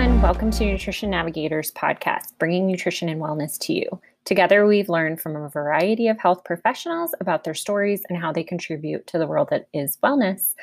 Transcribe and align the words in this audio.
everyone. 0.00 0.22
Welcome 0.22 0.50
to 0.52 0.64
Nutrition 0.64 1.10
Navigators 1.10 1.72
podcast, 1.72 2.32
bringing 2.38 2.66
nutrition 2.66 3.10
and 3.10 3.20
wellness 3.20 3.58
to 3.66 3.74
you. 3.74 4.00
Together, 4.24 4.66
we've 4.66 4.88
learned 4.88 5.20
from 5.20 5.36
a 5.36 5.50
variety 5.50 6.08
of 6.08 6.18
health 6.18 6.42
professionals 6.42 7.14
about 7.20 7.44
their 7.44 7.52
stories 7.52 8.02
and 8.08 8.18
how 8.18 8.32
they 8.32 8.42
contribute 8.42 9.06
to 9.08 9.18
the 9.18 9.26
world 9.26 9.48
that 9.50 9.68
is 9.74 9.98
wellness. 10.02 10.54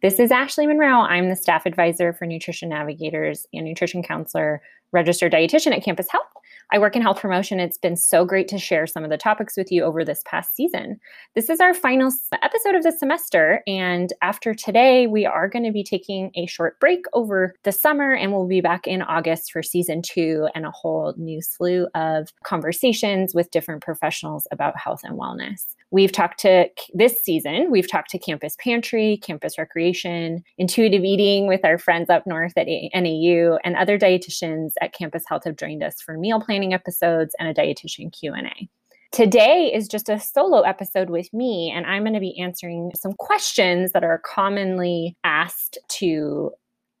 This 0.00 0.18
is 0.18 0.30
Ashley 0.30 0.66
Monroe. 0.66 1.00
I'm 1.00 1.28
the 1.28 1.36
staff 1.36 1.66
advisor 1.66 2.14
for 2.14 2.24
Nutrition 2.24 2.70
Navigators 2.70 3.46
and 3.52 3.66
nutrition 3.66 4.02
counselor, 4.02 4.62
registered 4.92 5.32
dietitian 5.32 5.76
at 5.76 5.84
Campus 5.84 6.08
Health. 6.10 6.24
I 6.72 6.78
work 6.78 6.96
in 6.96 7.02
health 7.02 7.20
promotion. 7.20 7.60
It's 7.60 7.78
been 7.78 7.96
so 7.96 8.24
great 8.24 8.48
to 8.48 8.58
share 8.58 8.86
some 8.86 9.04
of 9.04 9.10
the 9.10 9.16
topics 9.16 9.56
with 9.56 9.70
you 9.70 9.84
over 9.84 10.04
this 10.04 10.22
past 10.26 10.54
season. 10.56 10.98
This 11.34 11.48
is 11.48 11.60
our 11.60 11.72
final 11.72 12.10
episode 12.42 12.74
of 12.74 12.82
the 12.82 12.90
semester. 12.90 13.62
And 13.68 14.12
after 14.20 14.52
today, 14.52 15.06
we 15.06 15.24
are 15.24 15.48
going 15.48 15.64
to 15.64 15.70
be 15.70 15.84
taking 15.84 16.32
a 16.34 16.46
short 16.46 16.80
break 16.80 17.04
over 17.12 17.54
the 17.62 17.70
summer 17.70 18.12
and 18.12 18.32
we'll 18.32 18.48
be 18.48 18.60
back 18.60 18.88
in 18.88 19.02
August 19.02 19.52
for 19.52 19.62
season 19.62 20.02
two 20.02 20.48
and 20.54 20.66
a 20.66 20.72
whole 20.72 21.14
new 21.16 21.40
slew 21.40 21.86
of 21.94 22.28
conversations 22.44 23.32
with 23.32 23.50
different 23.52 23.82
professionals 23.82 24.48
about 24.50 24.76
health 24.76 25.00
and 25.04 25.18
wellness. 25.18 25.76
We've 25.96 26.12
talked 26.12 26.40
to 26.40 26.68
this 26.92 27.22
season, 27.22 27.70
we've 27.70 27.90
talked 27.90 28.10
to 28.10 28.18
Campus 28.18 28.54
Pantry, 28.60 29.18
Campus 29.22 29.56
Recreation, 29.56 30.44
Intuitive 30.58 31.04
Eating 31.04 31.46
with 31.46 31.64
our 31.64 31.78
friends 31.78 32.10
up 32.10 32.26
north 32.26 32.52
at 32.58 32.66
NAU, 32.66 33.56
and 33.64 33.76
other 33.76 33.98
dietitians 33.98 34.72
at 34.82 34.92
Campus 34.92 35.24
Health 35.26 35.44
have 35.44 35.56
joined 35.56 35.82
us 35.82 36.02
for 36.02 36.18
meal 36.18 36.38
planning 36.38 36.74
episodes 36.74 37.34
and 37.38 37.48
a 37.48 37.54
dietitian 37.54 38.12
Q&A. 38.12 38.68
Today 39.10 39.72
is 39.72 39.88
just 39.88 40.10
a 40.10 40.20
solo 40.20 40.60
episode 40.60 41.08
with 41.08 41.32
me, 41.32 41.72
and 41.74 41.86
I'm 41.86 42.02
going 42.02 42.12
to 42.12 42.20
be 42.20 42.38
answering 42.38 42.92
some 42.94 43.14
questions 43.14 43.92
that 43.92 44.04
are 44.04 44.18
commonly 44.18 45.16
asked 45.24 45.78
to 45.92 46.50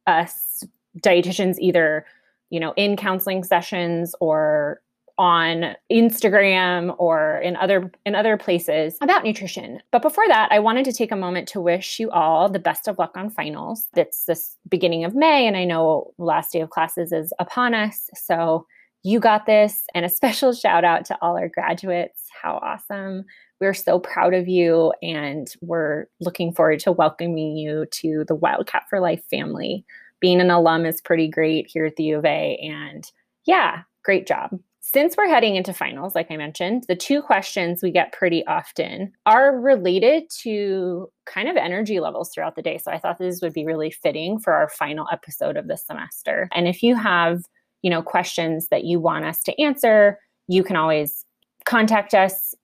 us 0.06 0.64
dietitians, 1.04 1.56
either 1.58 2.06
you 2.48 2.60
know 2.60 2.72
in 2.78 2.96
counseling 2.96 3.44
sessions 3.44 4.14
or 4.22 4.80
on 5.18 5.74
Instagram 5.90 6.94
or 6.98 7.38
in 7.38 7.56
other 7.56 7.90
in 8.04 8.14
other 8.14 8.36
places 8.36 8.98
about 9.00 9.24
nutrition. 9.24 9.80
But 9.90 10.02
before 10.02 10.26
that, 10.28 10.48
I 10.52 10.58
wanted 10.58 10.84
to 10.86 10.92
take 10.92 11.10
a 11.10 11.16
moment 11.16 11.48
to 11.48 11.60
wish 11.60 11.98
you 11.98 12.10
all 12.10 12.48
the 12.48 12.58
best 12.58 12.86
of 12.86 12.98
luck 12.98 13.16
on 13.16 13.30
finals. 13.30 13.86
It's 13.96 14.24
this 14.24 14.56
beginning 14.68 15.04
of 15.04 15.14
May 15.14 15.46
and 15.46 15.56
I 15.56 15.64
know 15.64 16.12
last 16.18 16.52
day 16.52 16.60
of 16.60 16.70
classes 16.70 17.12
is 17.12 17.32
upon 17.38 17.74
us. 17.74 18.10
So 18.14 18.66
you 19.02 19.20
got 19.20 19.46
this 19.46 19.84
and 19.94 20.04
a 20.04 20.08
special 20.10 20.52
shout 20.52 20.84
out 20.84 21.04
to 21.06 21.18
all 21.22 21.36
our 21.38 21.48
graduates. 21.48 22.28
How 22.42 22.58
awesome. 22.62 23.24
We're 23.60 23.72
so 23.72 23.98
proud 23.98 24.34
of 24.34 24.48
you 24.48 24.92
and 25.00 25.48
we're 25.62 26.06
looking 26.20 26.52
forward 26.52 26.80
to 26.80 26.92
welcoming 26.92 27.56
you 27.56 27.86
to 27.92 28.24
the 28.28 28.34
Wildcat 28.34 28.82
for 28.90 29.00
Life 29.00 29.22
family. 29.30 29.84
Being 30.20 30.40
an 30.40 30.50
alum 30.50 30.84
is 30.84 31.00
pretty 31.00 31.28
great 31.28 31.70
here 31.72 31.86
at 31.86 31.96
the 31.96 32.04
U 32.04 32.18
of 32.18 32.24
A 32.24 32.56
and 32.56 33.10
yeah, 33.46 33.82
great 34.04 34.26
job. 34.26 34.58
Since 34.88 35.16
we're 35.16 35.26
heading 35.26 35.56
into 35.56 35.74
finals, 35.74 36.14
like 36.14 36.30
I 36.30 36.36
mentioned, 36.36 36.84
the 36.86 36.94
two 36.94 37.20
questions 37.20 37.82
we 37.82 37.90
get 37.90 38.12
pretty 38.12 38.46
often 38.46 39.12
are 39.26 39.58
related 39.58 40.30
to 40.42 41.10
kind 41.26 41.48
of 41.48 41.56
energy 41.56 41.98
levels 41.98 42.30
throughout 42.32 42.54
the 42.54 42.62
day. 42.62 42.78
So 42.78 42.92
I 42.92 43.00
thought 43.00 43.18
this 43.18 43.42
would 43.42 43.52
be 43.52 43.66
really 43.66 43.90
fitting 43.90 44.38
for 44.38 44.52
our 44.52 44.68
final 44.68 45.08
episode 45.10 45.56
of 45.56 45.66
the 45.66 45.76
semester. 45.76 46.48
And 46.54 46.68
if 46.68 46.84
you 46.84 46.94
have, 46.94 47.42
you 47.82 47.90
know, 47.90 48.00
questions 48.00 48.68
that 48.68 48.84
you 48.84 49.00
want 49.00 49.24
us 49.24 49.42
to 49.42 49.60
answer, 49.60 50.20
you 50.46 50.62
can 50.62 50.76
always 50.76 51.24
contact 51.64 52.14
us 52.14 52.54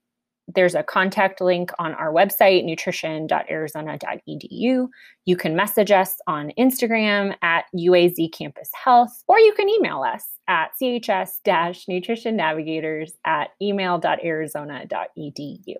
there's 0.55 0.75
a 0.75 0.83
contact 0.83 1.41
link 1.41 1.70
on 1.79 1.95
our 1.95 2.12
website, 2.12 2.64
nutrition.arizona.edu. 2.64 4.89
You 5.25 5.36
can 5.36 5.57
message 5.57 5.92
us 5.92 6.17
on 6.27 6.53
Instagram 6.59 7.34
at 7.42 7.67
UAZ 7.75 8.33
Campus 8.33 8.69
Health, 8.75 9.23
or 9.29 9.39
you 9.39 9.55
can 9.55 9.69
email 9.69 10.03
us 10.03 10.27
at 10.48 10.71
chs-nutritionnavigators 10.81 13.11
at 13.25 13.51
email.arizona.edu. 13.61 15.75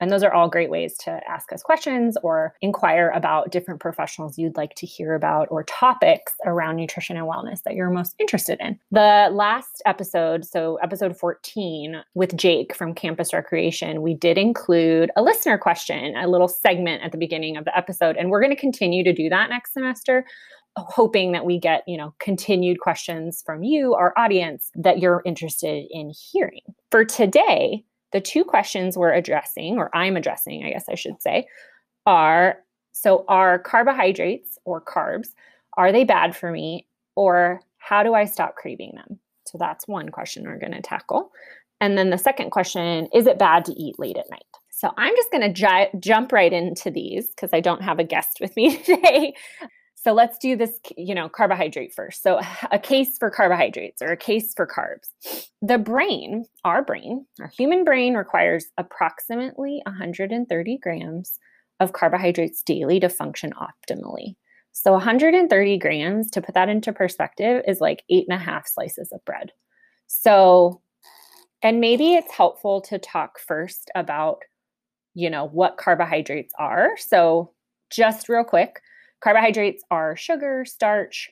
And 0.00 0.10
those 0.10 0.22
are 0.22 0.32
all 0.32 0.48
great 0.48 0.70
ways 0.70 0.96
to 0.98 1.20
ask 1.28 1.52
us 1.52 1.62
questions 1.62 2.16
or 2.22 2.54
inquire 2.60 3.10
about 3.14 3.50
different 3.50 3.80
professionals 3.80 4.38
you'd 4.38 4.56
like 4.56 4.74
to 4.76 4.86
hear 4.86 5.14
about 5.14 5.48
or 5.50 5.64
topics 5.64 6.34
around 6.44 6.76
nutrition 6.76 7.16
and 7.16 7.26
wellness 7.26 7.62
that 7.64 7.74
you're 7.74 7.90
most 7.90 8.14
interested 8.18 8.58
in. 8.60 8.78
The 8.90 9.28
last 9.32 9.82
episode, 9.86 10.44
so 10.44 10.76
episode 10.82 11.16
14 11.16 12.02
with 12.14 12.36
Jake 12.36 12.74
from 12.74 12.94
Campus 12.94 13.32
Recreation, 13.32 14.02
we 14.02 14.14
did 14.14 14.36
include 14.36 15.10
a 15.16 15.22
listener 15.22 15.56
question, 15.56 16.14
a 16.16 16.28
little 16.28 16.48
segment 16.48 17.02
at 17.02 17.12
the 17.12 17.18
beginning 17.18 17.56
of 17.56 17.64
the 17.64 17.76
episode. 17.76 18.16
And 18.16 18.30
we're 18.30 18.40
going 18.40 18.54
to 18.54 18.60
continue 18.60 19.02
to 19.04 19.14
do 19.14 19.28
that 19.30 19.48
next 19.48 19.72
semester 19.72 20.26
hoping 20.76 21.32
that 21.32 21.44
we 21.44 21.58
get 21.58 21.82
you 21.86 21.96
know 21.96 22.14
continued 22.18 22.80
questions 22.80 23.42
from 23.46 23.62
you 23.62 23.94
our 23.94 24.12
audience 24.16 24.70
that 24.74 24.98
you're 24.98 25.22
interested 25.24 25.86
in 25.90 26.12
hearing 26.32 26.60
for 26.90 27.04
today 27.04 27.82
the 28.12 28.20
two 28.20 28.44
questions 28.44 28.96
we're 28.96 29.12
addressing, 29.12 29.76
or 29.76 29.94
I'm 29.94 30.16
addressing, 30.16 30.64
I 30.64 30.70
guess 30.70 30.88
I 30.88 30.94
should 30.94 31.20
say, 31.20 31.46
are 32.06 32.58
so 32.92 33.26
are 33.28 33.58
carbohydrates 33.58 34.58
or 34.64 34.80
carbs, 34.80 35.28
are 35.76 35.92
they 35.92 36.04
bad 36.04 36.34
for 36.34 36.50
me? 36.50 36.86
Or 37.14 37.60
how 37.76 38.02
do 38.02 38.14
I 38.14 38.24
stop 38.24 38.56
craving 38.56 38.92
them? 38.94 39.18
So 39.44 39.58
that's 39.58 39.86
one 39.86 40.08
question 40.08 40.44
we're 40.44 40.58
going 40.58 40.72
to 40.72 40.80
tackle. 40.80 41.30
And 41.80 41.98
then 41.98 42.08
the 42.08 42.16
second 42.16 42.50
question 42.50 43.06
is 43.12 43.26
it 43.26 43.38
bad 43.38 43.66
to 43.66 43.72
eat 43.72 43.98
late 43.98 44.16
at 44.16 44.30
night? 44.30 44.46
So 44.70 44.90
I'm 44.96 45.14
just 45.14 45.30
going 45.30 45.42
to 45.42 45.52
j- 45.52 45.90
jump 46.00 46.32
right 46.32 46.52
into 46.52 46.90
these 46.90 47.28
because 47.28 47.50
I 47.52 47.60
don't 47.60 47.82
have 47.82 47.98
a 47.98 48.04
guest 48.04 48.38
with 48.40 48.56
me 48.56 48.76
today. 48.82 49.34
So 50.06 50.12
let's 50.12 50.38
do 50.38 50.54
this, 50.54 50.78
you 50.96 51.16
know, 51.16 51.28
carbohydrate 51.28 51.92
first. 51.92 52.22
So 52.22 52.38
a 52.70 52.78
case 52.78 53.18
for 53.18 53.28
carbohydrates 53.28 54.00
or 54.00 54.12
a 54.12 54.16
case 54.16 54.54
for 54.54 54.64
carbs. 54.64 55.48
The 55.60 55.78
brain, 55.78 56.44
our 56.64 56.84
brain, 56.84 57.26
our 57.40 57.48
human 57.48 57.82
brain 57.82 58.14
requires 58.14 58.66
approximately 58.78 59.82
130 59.84 60.78
grams 60.80 61.40
of 61.80 61.92
carbohydrates 61.92 62.62
daily 62.62 63.00
to 63.00 63.08
function 63.08 63.52
optimally. 63.54 64.36
So 64.70 64.92
130 64.92 65.78
grams, 65.78 66.30
to 66.30 66.40
put 66.40 66.54
that 66.54 66.68
into 66.68 66.92
perspective, 66.92 67.64
is 67.66 67.80
like 67.80 68.04
eight 68.08 68.26
and 68.28 68.40
a 68.40 68.44
half 68.44 68.68
slices 68.68 69.10
of 69.10 69.24
bread. 69.24 69.50
So, 70.06 70.82
and 71.62 71.80
maybe 71.80 72.14
it's 72.14 72.32
helpful 72.32 72.80
to 72.82 73.00
talk 73.00 73.40
first 73.40 73.90
about, 73.96 74.42
you 75.14 75.30
know, 75.30 75.48
what 75.48 75.78
carbohydrates 75.78 76.54
are. 76.60 76.90
So 76.96 77.50
just 77.90 78.28
real 78.28 78.44
quick, 78.44 78.80
Carbohydrates 79.22 79.82
are 79.90 80.16
sugar, 80.16 80.64
starch, 80.64 81.30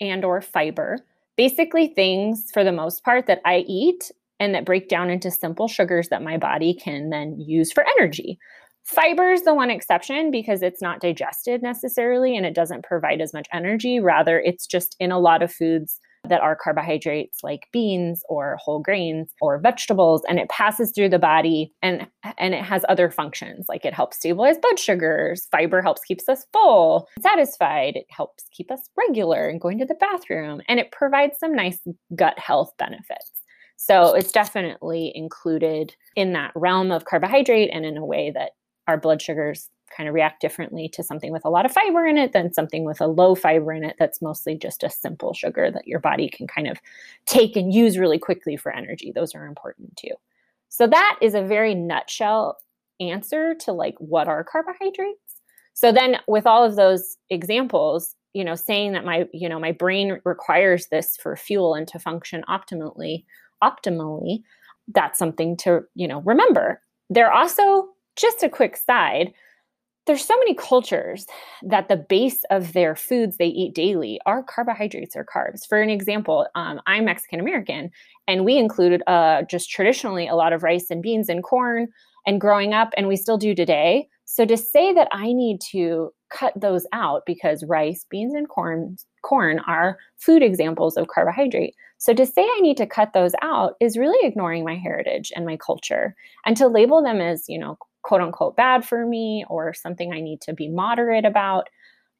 and 0.00 0.24
or 0.24 0.40
fiber. 0.40 0.98
Basically 1.36 1.88
things 1.88 2.48
for 2.52 2.64
the 2.64 2.72
most 2.72 3.04
part 3.04 3.26
that 3.26 3.40
I 3.44 3.64
eat 3.66 4.10
and 4.38 4.54
that 4.54 4.64
break 4.64 4.88
down 4.88 5.10
into 5.10 5.30
simple 5.30 5.68
sugars 5.68 6.08
that 6.08 6.22
my 6.22 6.38
body 6.38 6.74
can 6.74 7.10
then 7.10 7.38
use 7.38 7.72
for 7.72 7.84
energy. 7.98 8.38
Fiber 8.84 9.30
is 9.30 9.42
the 9.42 9.54
one 9.54 9.70
exception 9.70 10.30
because 10.30 10.62
it's 10.62 10.82
not 10.82 11.00
digested 11.00 11.62
necessarily 11.62 12.36
and 12.36 12.46
it 12.46 12.54
doesn't 12.54 12.84
provide 12.84 13.20
as 13.20 13.32
much 13.32 13.46
energy. 13.52 14.00
Rather, 14.00 14.40
it's 14.40 14.66
just 14.66 14.96
in 14.98 15.12
a 15.12 15.18
lot 15.18 15.42
of 15.42 15.52
foods 15.52 16.00
that 16.30 16.40
are 16.40 16.56
carbohydrates 16.56 17.42
like 17.42 17.66
beans 17.72 18.22
or 18.28 18.56
whole 18.60 18.80
grains 18.80 19.28
or 19.40 19.58
vegetables 19.58 20.22
and 20.28 20.38
it 20.38 20.48
passes 20.48 20.92
through 20.92 21.10
the 21.10 21.18
body 21.18 21.72
and 21.82 22.06
and 22.38 22.54
it 22.54 22.64
has 22.64 22.84
other 22.88 23.10
functions. 23.10 23.66
Like 23.68 23.84
it 23.84 23.92
helps 23.92 24.16
stabilize 24.16 24.56
blood 24.58 24.78
sugars 24.78 25.46
fiber 25.52 25.82
helps 25.82 26.02
keeps 26.04 26.28
us 26.28 26.46
full 26.52 27.08
satisfied 27.20 27.96
it 27.96 28.06
helps 28.10 28.44
keep 28.52 28.70
us 28.70 28.88
regular 28.96 29.48
and 29.48 29.60
going 29.60 29.78
to 29.78 29.84
the 29.84 29.94
bathroom 29.94 30.62
and 30.68 30.80
it 30.80 30.92
provides 30.92 31.38
some 31.38 31.54
nice 31.54 31.80
gut 32.16 32.38
health 32.38 32.72
benefits. 32.78 33.42
So 33.76 34.14
it's 34.14 34.32
definitely 34.32 35.10
included 35.14 35.94
in 36.14 36.34
that 36.34 36.52
realm 36.54 36.92
of 36.92 37.06
carbohydrate 37.06 37.70
and 37.72 37.84
in 37.84 37.96
a 37.96 38.04
way 38.04 38.30
that 38.34 38.52
our 38.86 38.98
blood 38.98 39.22
sugars 39.22 39.68
kind 39.94 40.08
of 40.08 40.14
react 40.14 40.40
differently 40.40 40.88
to 40.88 41.02
something 41.02 41.32
with 41.32 41.44
a 41.44 41.50
lot 41.50 41.66
of 41.66 41.72
fiber 41.72 42.06
in 42.06 42.16
it 42.16 42.32
than 42.32 42.52
something 42.52 42.84
with 42.84 43.00
a 43.00 43.06
low 43.06 43.34
fiber 43.34 43.72
in 43.72 43.84
it 43.84 43.96
that's 43.98 44.22
mostly 44.22 44.56
just 44.56 44.82
a 44.82 44.90
simple 44.90 45.34
sugar 45.34 45.70
that 45.70 45.86
your 45.86 46.00
body 46.00 46.28
can 46.28 46.46
kind 46.46 46.68
of 46.68 46.78
take 47.26 47.56
and 47.56 47.72
use 47.72 47.98
really 47.98 48.18
quickly 48.18 48.56
for 48.56 48.72
energy. 48.72 49.12
Those 49.12 49.34
are 49.34 49.46
important 49.46 49.96
too. 49.96 50.12
So 50.68 50.86
that 50.86 51.18
is 51.20 51.34
a 51.34 51.42
very 51.42 51.74
nutshell 51.74 52.58
answer 53.00 53.54
to 53.54 53.72
like 53.72 53.96
what 53.98 54.28
are 54.28 54.44
carbohydrates. 54.44 55.40
So 55.74 55.92
then 55.92 56.18
with 56.28 56.46
all 56.46 56.64
of 56.64 56.76
those 56.76 57.16
examples, 57.30 58.14
you 58.32 58.44
know, 58.44 58.54
saying 58.54 58.92
that 58.92 59.04
my, 59.04 59.26
you 59.32 59.48
know, 59.48 59.58
my 59.58 59.72
brain 59.72 60.20
requires 60.24 60.86
this 60.86 61.16
for 61.16 61.36
fuel 61.36 61.74
and 61.74 61.88
to 61.88 61.98
function 61.98 62.44
optimally, 62.48 63.24
optimally, 63.62 64.42
that's 64.92 65.18
something 65.18 65.56
to, 65.58 65.80
you 65.94 66.06
know, 66.06 66.20
remember. 66.22 66.80
There 67.08 67.26
are 67.28 67.32
also 67.32 67.88
just 68.16 68.42
a 68.42 68.48
quick 68.48 68.76
side, 68.76 69.32
there's 70.06 70.24
so 70.24 70.36
many 70.38 70.54
cultures 70.54 71.26
that 71.62 71.88
the 71.88 71.96
base 71.96 72.42
of 72.50 72.72
their 72.72 72.96
foods 72.96 73.36
they 73.36 73.46
eat 73.46 73.74
daily 73.74 74.20
are 74.26 74.42
carbohydrates 74.42 75.14
or 75.14 75.24
carbs. 75.24 75.66
For 75.68 75.80
an 75.80 75.90
example, 75.90 76.46
um, 76.54 76.80
I'm 76.86 77.04
Mexican 77.04 77.40
American, 77.40 77.90
and 78.26 78.44
we 78.44 78.56
included 78.56 79.02
uh, 79.06 79.42
just 79.42 79.70
traditionally 79.70 80.26
a 80.26 80.34
lot 80.34 80.52
of 80.52 80.62
rice 80.62 80.86
and 80.90 81.02
beans 81.02 81.28
and 81.28 81.42
corn 81.42 81.88
and 82.26 82.40
growing 82.40 82.72
up, 82.72 82.90
and 82.96 83.08
we 83.08 83.16
still 83.16 83.38
do 83.38 83.54
today. 83.54 84.08
So 84.24 84.44
to 84.46 84.56
say 84.56 84.92
that 84.94 85.08
I 85.12 85.32
need 85.32 85.60
to 85.72 86.12
cut 86.30 86.52
those 86.56 86.86
out 86.92 87.22
because 87.26 87.64
rice, 87.64 88.06
beans, 88.08 88.34
and 88.34 88.48
corn 88.48 88.96
corn 89.22 89.58
are 89.66 89.98
food 90.18 90.42
examples 90.42 90.96
of 90.96 91.08
carbohydrate. 91.08 91.74
So 91.98 92.14
to 92.14 92.24
say 92.24 92.42
I 92.42 92.60
need 92.60 92.76
to 92.78 92.86
cut 92.86 93.12
those 93.12 93.32
out 93.42 93.74
is 93.80 93.98
really 93.98 94.26
ignoring 94.26 94.64
my 94.64 94.76
heritage 94.76 95.32
and 95.36 95.44
my 95.44 95.56
culture. 95.56 96.14
And 96.46 96.56
to 96.56 96.68
label 96.68 97.02
them 97.02 97.20
as, 97.20 97.44
you 97.48 97.58
know, 97.58 97.76
quote 98.02 98.20
unquote 98.20 98.56
bad 98.56 98.84
for 98.84 99.06
me 99.06 99.44
or 99.48 99.74
something 99.74 100.12
I 100.12 100.20
need 100.20 100.40
to 100.42 100.54
be 100.54 100.68
moderate 100.68 101.24
about 101.24 101.68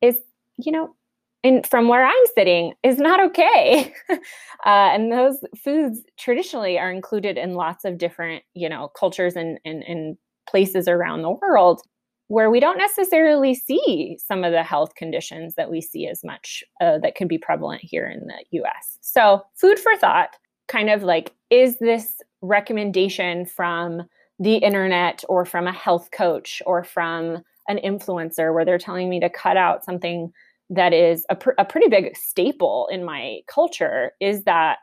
is, 0.00 0.19
you 0.59 0.73
know, 0.73 0.94
and 1.43 1.67
from 1.67 1.88
where 1.88 2.05
I'm 2.05 2.27
sitting 2.35 2.75
is 2.82 2.99
not 2.99 3.21
okay. 3.21 3.94
uh, 4.11 4.17
and 4.65 5.11
those 5.11 5.38
foods 5.62 6.00
traditionally 6.19 6.79
are 6.79 6.93
included 6.93 7.38
in 7.38 7.55
lots 7.55 7.85
of 7.85 7.99
different, 7.99 8.43
you 8.55 8.69
know, 8.69 8.88
cultures 8.88 9.37
and, 9.37 9.59
and, 9.65 9.82
and 9.85 10.19
places 10.49 10.87
around 10.87 11.23
the 11.23 11.31
world 11.31 11.81
where 12.29 12.50
we 12.50 12.61
don't 12.61 12.79
necessarily 12.79 13.55
see 13.55 14.17
some 14.25 14.44
of 14.44 14.53
the 14.53 14.62
health 14.62 14.94
conditions 14.94 15.55
that 15.56 15.71
we 15.71 15.81
see 15.81 16.06
as 16.06 16.23
much 16.23 16.62
uh, 16.81 16.99
that 16.99 17.17
can 17.17 17.26
be 17.26 17.38
prevalent 17.38 17.81
here 17.83 18.06
in 18.06 18.29
the 18.29 18.61
US. 18.62 18.99
So, 19.00 19.43
food 19.56 19.79
for 19.79 19.97
thought 19.97 20.37
kind 20.69 20.91
of 20.91 21.03
like, 21.03 21.35
is 21.50 21.79
this 21.79 22.23
recommendation 22.43 23.44
from 23.44 24.03
the 24.41 24.57
internet 24.57 25.23
or 25.29 25.45
from 25.45 25.69
a 25.69 25.73
health 25.73 26.11
coach 26.11 26.61
or 26.67 26.83
from 26.83 27.39
an 27.69 27.79
influencer 27.85 28.53
where 28.53 28.65
they're 28.65 28.79
telling 28.79 29.09
me 29.09 29.21
to 29.21 29.29
cut 29.29 29.57
out 29.57 29.85
something 29.85 30.33
that 30.71 30.93
is 30.93 31.27
a, 31.29 31.37
pr- 31.37 31.51
a 31.59 31.65
pretty 31.65 31.89
big 31.89 32.17
staple 32.17 32.89
in 32.91 33.05
my 33.05 33.41
culture 33.47 34.13
is 34.19 34.45
that 34.45 34.79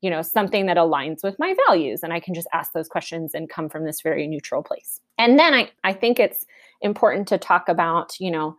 you 0.00 0.08
know 0.08 0.22
something 0.22 0.64
that 0.66 0.78
aligns 0.78 1.22
with 1.22 1.38
my 1.38 1.54
values 1.66 2.00
and 2.02 2.12
i 2.12 2.20
can 2.20 2.34
just 2.34 2.48
ask 2.54 2.72
those 2.72 2.88
questions 2.88 3.34
and 3.34 3.50
come 3.50 3.68
from 3.68 3.84
this 3.84 4.00
very 4.00 4.26
neutral 4.26 4.62
place. 4.62 5.00
And 5.18 5.38
then 5.38 5.52
i 5.52 5.70
i 5.84 5.92
think 5.92 6.18
it's 6.18 6.46
important 6.80 7.26
to 7.28 7.38
talk 7.38 7.68
about 7.68 8.12
you 8.20 8.30
know 8.30 8.56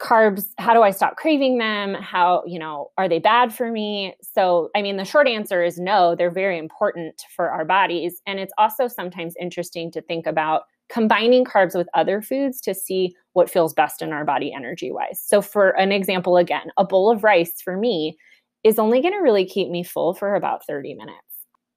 carbs 0.00 0.46
how 0.58 0.74
do 0.74 0.82
i 0.82 0.90
stop 0.90 1.16
craving 1.16 1.58
them? 1.58 1.94
How 1.94 2.42
you 2.46 2.58
know 2.58 2.90
are 2.98 3.08
they 3.08 3.18
bad 3.18 3.54
for 3.54 3.70
me? 3.70 4.14
So 4.22 4.70
i 4.74 4.82
mean 4.82 4.96
the 4.96 5.04
short 5.04 5.28
answer 5.28 5.62
is 5.62 5.78
no 5.78 6.14
they're 6.14 6.30
very 6.30 6.58
important 6.58 7.22
for 7.34 7.50
our 7.50 7.64
bodies. 7.64 8.20
And 8.26 8.38
it's 8.38 8.52
also 8.58 8.88
sometimes 8.88 9.34
interesting 9.40 9.90
to 9.92 10.02
think 10.02 10.26
about 10.26 10.62
combining 10.92 11.44
carbs 11.44 11.74
with 11.74 11.88
other 11.94 12.20
foods 12.20 12.60
to 12.60 12.74
see 12.74 13.16
what 13.32 13.50
feels 13.50 13.72
best 13.72 14.02
in 14.02 14.12
our 14.12 14.24
body 14.24 14.52
energy 14.52 14.92
wise. 14.92 15.22
So, 15.24 15.40
for 15.40 15.70
an 15.70 15.90
example, 15.90 16.36
again, 16.36 16.70
a 16.76 16.84
bowl 16.84 17.10
of 17.10 17.24
rice 17.24 17.62
for 17.62 17.78
me 17.78 18.18
is 18.62 18.78
only 18.78 19.00
going 19.00 19.14
to 19.14 19.20
really 19.20 19.46
keep 19.46 19.70
me 19.70 19.82
full 19.82 20.14
for 20.14 20.34
about 20.34 20.66
30 20.66 20.94
minutes, 20.94 21.18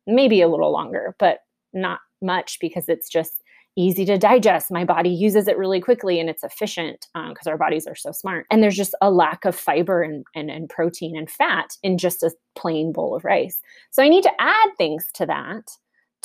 maybe 0.06 0.42
a 0.42 0.50
little 0.50 0.72
longer, 0.72 1.16
but 1.18 1.40
not 1.74 2.00
much 2.22 2.60
because 2.60 2.90
it's 2.90 3.10
just 3.10 3.42
easy 3.78 4.06
to 4.06 4.18
digest. 4.18 4.72
My 4.72 4.86
body 4.86 5.10
uses 5.10 5.48
it 5.48 5.58
really 5.58 5.82
quickly 5.82 6.20
and 6.20 6.30
it's 6.30 6.44
efficient 6.44 7.08
because 7.14 7.48
um, 7.48 7.52
our 7.52 7.58
bodies 7.58 7.88
are 7.88 7.96
so 7.96 8.12
smart. 8.12 8.46
And 8.50 8.64
there's 8.64 8.78
just 8.78 8.96
a 9.02 9.12
lack 9.12 9.46
of 9.46 9.56
fiber 9.56 10.02
and, 10.02 10.26
and, 10.34 10.50
and 10.50 10.70
protein 10.70 11.18
and 11.18 11.30
fat 11.30 11.76
in 11.84 11.98
just 11.98 12.24
a 12.24 12.32
plain 12.56 12.94
bowl 12.94 13.16
of 13.16 13.26
rice. 13.26 13.60
So 13.92 14.02
I 14.02 14.10
need 14.10 14.24
to 14.24 14.42
add 14.42 14.70
things 14.78 15.08
to 15.16 15.26
that 15.26 15.64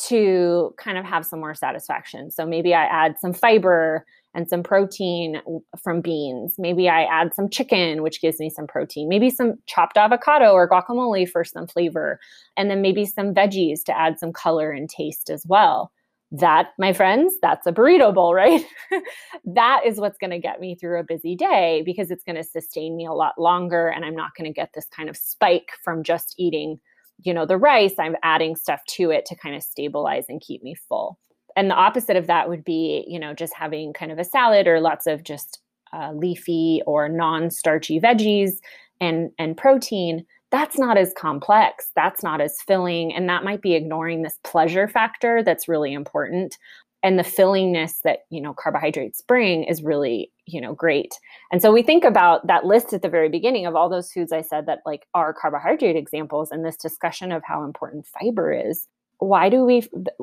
to 0.09 0.75
kind 0.79 0.97
of 0.97 1.05
have 1.05 1.27
some 1.27 1.41
more 1.41 1.55
satisfaction. 1.55 2.31
So 2.31 2.47
maybe 2.47 2.75
I 2.75 2.85
add 2.85 3.19
some 3.19 3.35
fiber 3.35 4.07
and 4.33 4.49
some 4.49 4.63
protein 4.63 5.43
from 5.83 6.01
beans. 6.01 6.55
Maybe 6.57 6.89
I 6.89 7.03
add 7.03 7.35
some 7.35 7.51
chicken, 7.51 8.03
which 8.03 8.21
gives 8.21 8.39
me 8.39 8.49
some 8.49 8.67
protein. 8.67 9.09
Maybe 9.09 9.29
some 9.29 9.55
chopped 9.67 9.97
avocado 9.97 10.53
or 10.53 10.69
guacamole 10.69 11.29
for 11.29 11.45
some 11.45 11.67
flavor. 11.67 12.21
And 12.57 12.71
then 12.71 12.81
maybe 12.81 13.05
some 13.05 13.35
veggies 13.35 13.83
to 13.85 13.99
add 13.99 14.19
some 14.19 14.33
color 14.33 14.71
and 14.71 14.89
taste 14.89 15.31
as 15.31 15.45
well. 15.47 15.91
That, 16.33 16.69
my 16.79 16.93
friends, 16.93 17.35
that's 17.43 17.67
a 17.67 17.73
burrito 17.73 18.15
bowl, 18.15 18.35
right? 18.35 18.65
that 19.45 19.81
is 19.85 19.99
what's 19.99 20.19
going 20.19 20.31
to 20.31 20.39
get 20.39 20.61
me 20.61 20.77
through 20.77 21.01
a 21.01 21.05
busy 21.05 21.35
day 21.35 21.83
because 21.85 22.11
it's 22.11 22.23
going 22.23 22.37
to 22.37 22.45
sustain 22.45 22.97
me 22.97 23.05
a 23.05 23.13
lot 23.13 23.35
longer. 23.37 23.89
And 23.89 24.05
I'm 24.05 24.15
not 24.15 24.31
going 24.39 24.49
to 24.49 24.55
get 24.55 24.71
this 24.73 24.87
kind 24.95 25.09
of 25.09 25.17
spike 25.17 25.71
from 25.83 26.05
just 26.05 26.37
eating 26.39 26.79
you 27.25 27.35
know, 27.35 27.47
the 27.47 27.57
rice, 27.57 27.95
I'm 27.99 28.17
adding 28.23 28.57
stuff 28.57 28.85
to 28.97 29.11
it 29.11 29.27
to 29.27 29.37
kind 29.37 29.55
of 29.55 29.63
stabilize 29.63 30.25
and 30.29 30.41
keep 30.41 30.63
me 30.63 30.75
full. 30.75 31.19
And 31.57 31.71
the 31.71 31.75
opposite 31.75 32.17
of 32.17 32.27
that 32.29 32.49
would 32.49 32.65
be, 32.65 33.05
you 33.07 33.19
know, 33.19 33.35
just 33.35 33.55
having 33.55 33.93
kind 33.93 34.13
of 34.13 34.19
a 34.19 34.25
salad 34.25 34.67
or 34.67 34.81
lots 34.81 35.07
of 35.07 35.25
just 35.25 35.61
uh, 35.93 36.13
leafy 36.13 36.81
or 36.87 37.09
non-starchy 37.09 38.01
veggies 38.01 38.53
and 39.01 39.31
and 39.39 39.57
protein. 39.57 40.25
That's 40.51 40.79
not 40.79 40.99
as 40.99 41.13
complex. 41.17 41.91
That's 41.95 42.23
not 42.23 42.41
as 42.41 42.61
filling, 42.67 43.15
and 43.15 43.29
that 43.29 43.45
might 43.45 43.63
be 43.63 43.75
ignoring 43.75 44.23
this 44.23 44.39
pleasure 44.43 44.89
factor 44.89 45.43
that's 45.43 45.69
really 45.69 45.93
important 45.93 46.57
and 47.03 47.19
the 47.19 47.25
fillingness 47.25 48.01
that 48.03 48.21
you 48.31 48.41
know 48.41 48.55
carbohydrates 48.55 49.21
bring 49.23 49.65
is 49.65 49.83
really 49.83 50.31
you 50.47 50.61
know 50.61 50.75
great 50.75 51.15
and 51.53 51.63
so 51.63 51.73
we 51.73 51.83
think 51.83 52.05
about 52.05 52.47
that 52.47 52.65
list 52.65 52.93
at 52.93 53.03
the 53.03 53.09
very 53.09 53.29
beginning 53.29 53.67
of 53.67 53.75
all 53.75 53.89
those 53.89 54.13
foods 54.13 54.33
i 54.33 54.43
said 54.43 54.67
that 54.67 54.81
like 54.85 55.07
are 55.15 55.33
carbohydrate 55.33 55.97
examples 55.97 56.51
and 56.51 56.65
this 56.65 56.77
discussion 56.77 57.33
of 57.33 57.43
how 57.45 57.65
important 57.65 58.07
fiber 58.07 58.53
is 58.53 58.87
why 59.19 59.49
do 59.49 59.65
we 59.65 59.81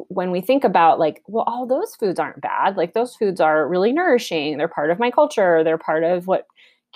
when 0.09 0.31
we 0.31 0.41
think 0.41 0.63
about 0.63 0.99
like 0.99 1.21
well 1.27 1.43
all 1.47 1.67
those 1.67 1.95
foods 1.95 2.19
aren't 2.19 2.41
bad 2.41 2.77
like 2.77 2.93
those 2.93 3.15
foods 3.15 3.39
are 3.39 3.67
really 3.67 3.91
nourishing 3.91 4.57
they're 4.57 4.67
part 4.67 4.89
of 4.91 4.99
my 4.99 5.11
culture 5.11 5.63
they're 5.63 5.77
part 5.77 6.03
of 6.03 6.27
what 6.27 6.45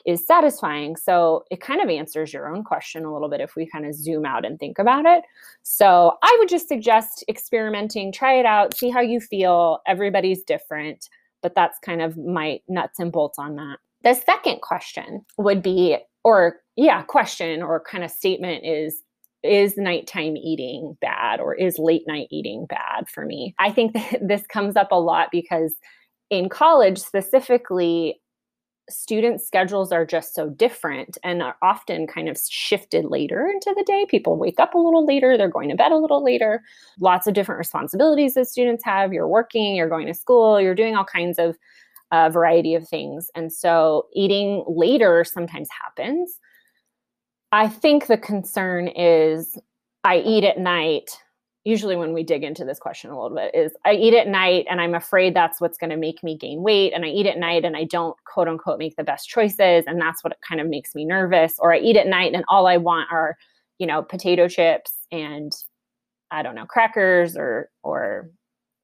is 0.06 0.26
satisfying. 0.26 0.96
So 0.96 1.44
it 1.52 1.62
kind 1.62 1.82
of 1.82 1.90
answers 1.90 2.34
your 2.34 2.54
own 2.54 2.64
question 2.64 3.06
a 3.06 3.14
little 3.14 3.30
bit 3.30 3.42
if 3.42 3.56
we 3.56 3.66
kind 3.66 3.86
of 3.86 3.94
zoom 3.94 4.26
out 4.26 4.46
and 4.46 4.60
think 4.60 4.80
about 4.80 5.06
it. 5.06 5.24
So 5.64 6.18
I 6.24 6.36
would 6.40 6.50
just 6.50 6.68
suggest 6.68 7.24
experimenting, 7.28 8.12
try 8.12 8.36
it 8.36 8.46
out, 8.46 8.76
see 8.76 8.90
how 8.90 9.02
you 9.02 9.20
feel. 9.20 9.80
Everybody's 9.88 10.44
different, 10.44 11.10
but 11.42 11.56
that's 11.56 11.80
kind 11.80 12.02
of 12.02 12.18
my 12.18 12.60
nuts 12.68 13.00
and 13.00 13.12
bolts 13.12 13.40
on 13.40 13.56
that. 13.56 13.78
The 14.04 14.16
second 14.16 14.62
question 14.62 15.26
would 15.38 15.62
be, 15.62 15.98
or 16.24 16.58
yeah, 16.76 17.04
question 17.04 17.62
or 17.62 17.80
kind 17.80 18.04
of 18.04 18.12
statement 18.12 18.64
is 18.66 19.02
is 19.44 19.76
nighttime 19.76 20.38
eating 20.38 20.96
bad 21.02 21.40
or 21.40 21.56
is 21.56 21.80
late 21.80 22.04
night 22.06 22.28
eating 22.30 22.68
bad 22.68 23.10
for 23.10 23.26
me? 23.26 23.56
I 23.58 23.72
think 23.72 23.94
that 23.94 24.20
this 24.28 24.46
comes 24.48 24.76
up 24.76 24.92
a 24.92 25.00
lot 25.00 25.30
because 25.32 25.74
in 26.30 26.48
college 26.48 26.98
specifically 26.98 28.21
students' 28.90 29.46
schedules 29.46 29.92
are 29.92 30.06
just 30.06 30.34
so 30.34 30.50
different 30.50 31.18
and 31.24 31.42
are 31.42 31.56
often 31.62 32.08
kind 32.08 32.28
of 32.28 32.38
shifted 32.38 33.06
later 33.06 33.48
into 33.48 33.74
the 33.76 33.84
day. 33.84 34.06
People 34.10 34.38
wake 34.38 34.60
up 34.60 34.74
a 34.74 34.78
little 34.78 35.06
later, 35.06 35.38
they're 35.38 35.48
going 35.48 35.70
to 35.70 35.76
bed 35.76 35.92
a 35.92 35.98
little 35.98 36.24
later. 36.24 36.62
Lots 37.00 37.28
of 37.28 37.34
different 37.34 37.60
responsibilities 37.60 38.34
that 38.34 38.48
students 38.48 38.84
have. 38.84 39.14
You're 39.14 39.28
working, 39.28 39.76
you're 39.76 39.90
going 39.90 40.08
to 40.08 40.14
school, 40.14 40.60
you're 40.60 40.76
doing 40.76 40.96
all 40.96 41.06
kinds 41.06 41.40
of 41.40 41.58
uh, 42.12 42.30
variety 42.30 42.76
of 42.76 42.88
things. 42.88 43.30
And 43.36 43.52
so 43.52 44.08
eating 44.14 44.64
later 44.68 45.24
sometimes 45.24 45.70
happens. 45.84 46.40
I 47.52 47.68
think 47.68 48.08
the 48.08 48.18
concern 48.18 48.88
is 48.90 49.58
I 50.04 50.18
eat 50.18 50.44
at 50.44 50.58
night 50.58 51.12
usually 51.64 51.96
when 51.96 52.14
we 52.14 52.24
dig 52.24 52.44
into 52.44 52.66
this 52.66 52.80
question 52.80 53.12
a 53.12 53.22
little 53.22 53.36
bit 53.36 53.54
is 53.54 53.74
I 53.86 53.94
eat 53.94 54.16
at 54.16 54.28
night 54.28 54.66
and 54.70 54.82
I'm 54.82 54.96
afraid 54.96 55.36
that's 55.36 55.62
what's 55.62 55.78
going 55.78 55.92
to 55.92 55.98
make 55.98 56.24
me 56.24 56.36
gain 56.36 56.64
weight 56.64 56.92
and 56.94 57.06
I 57.06 57.10
eat 57.10 57.28
at 57.28 57.38
night 57.38 57.66
and 57.66 57.78
I 57.78 57.84
don't 57.84 58.16
quote 58.26 58.48
unquote 58.48 58.80
make 58.80 58.96
the 58.96 59.04
best 59.04 59.30
choices 59.30 59.84
and 59.86 60.02
that's 60.02 60.24
what 60.24 60.38
kind 60.48 60.60
of 60.60 60.68
makes 60.68 60.96
me 60.96 61.06
nervous 61.06 61.56
or 61.60 61.74
I 61.74 61.80
eat 61.80 61.98
at 61.98 62.08
night 62.08 62.34
and 62.34 62.44
all 62.48 62.66
I 62.68 62.78
want 62.78 63.12
are 63.12 63.38
you 63.78 63.86
know 63.86 64.02
potato 64.02 64.48
chips 64.48 64.94
and 65.12 65.54
I 66.32 66.42
don't 66.42 66.56
know 66.56 66.66
crackers 66.66 67.38
or 67.38 67.70
or 67.84 68.30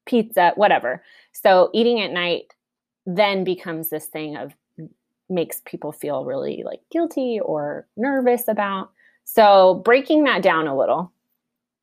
pizza 0.06 0.52
whatever. 0.54 1.02
So 1.32 1.70
eating 1.74 2.00
at 2.00 2.12
night 2.12 2.54
then 3.06 3.42
becomes 3.42 3.90
this 3.90 4.06
thing 4.06 4.36
of 4.36 4.54
makes 5.30 5.62
people 5.64 5.92
feel 5.92 6.24
really 6.24 6.62
like 6.64 6.80
guilty 6.90 7.40
or 7.40 7.86
nervous 7.96 8.48
about. 8.48 8.90
So 9.24 9.82
breaking 9.84 10.24
that 10.24 10.42
down 10.42 10.66
a 10.66 10.78
little 10.78 11.12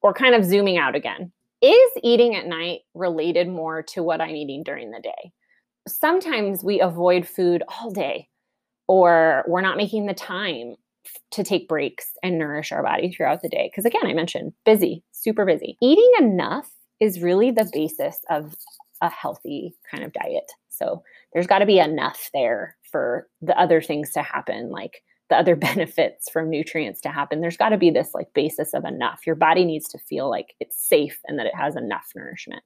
or 0.06 0.14
kind 0.14 0.36
of 0.36 0.46
zooming 0.46 0.78
out 0.78 0.94
again. 0.94 1.32
Is 1.64 1.92
eating 2.04 2.36
at 2.36 2.46
night 2.46 2.82
related 2.94 3.50
more 3.50 3.82
to 3.94 4.04
what 4.04 4.22
I'm 4.22 4.36
eating 4.36 4.62
during 4.62 4.92
the 4.92 5.02
day? 5.02 5.32
Sometimes 5.88 6.64
we 6.64 6.80
avoid 6.80 7.28
food 7.28 7.64
all 7.68 7.90
day, 7.90 8.30
or 8.88 9.44
we're 9.48 9.62
not 9.62 9.78
making 9.78 10.06
the 10.06 10.14
time 10.14 10.76
to 11.32 11.44
take 11.44 11.68
breaks 11.68 12.12
and 12.22 12.38
nourish 12.38 12.72
our 12.72 12.84
body 12.84 13.12
throughout 13.12 13.42
the 13.42 13.50
day. 13.50 13.68
Because 13.72 13.84
again, 13.84 14.06
I 14.06 14.14
mentioned 14.14 14.54
busy, 14.64 15.04
super 15.12 15.44
busy. 15.44 15.76
Eating 15.82 16.12
enough 16.20 16.70
is 17.00 17.24
really 17.24 17.50
the 17.50 17.68
basis 17.74 18.20
of 18.30 18.54
a 19.02 19.10
healthy 19.10 19.74
kind 19.90 20.04
of 20.04 20.14
diet. 20.14 20.52
So 20.70 21.02
there's 21.34 21.48
got 21.48 21.60
to 21.60 21.66
be 21.66 21.80
enough 21.80 22.30
there 22.32 22.78
for 22.92 23.28
the 23.42 23.60
other 23.60 23.82
things 23.82 24.12
to 24.12 24.22
happen, 24.22 24.70
like 24.70 25.02
the 25.30 25.36
other 25.36 25.56
benefits 25.56 26.30
from 26.30 26.50
nutrients 26.50 27.02
to 27.02 27.10
happen 27.10 27.42
there's 27.42 27.58
got 27.58 27.70
to 27.70 27.78
be 27.78 27.90
this 27.90 28.14
like 28.14 28.34
basis 28.34 28.74
of 28.74 28.86
enough 28.86 29.22
your 29.26 29.36
body 29.36 29.66
needs 29.66 29.88
to 29.88 29.98
feel 29.98 30.30
like 30.30 30.56
it's 30.60 30.78
safe 30.78 31.20
and 31.28 31.38
that 31.40 31.46
it 31.46 31.56
has 31.56 31.76
enough 31.76 32.12
nourishment 32.16 32.64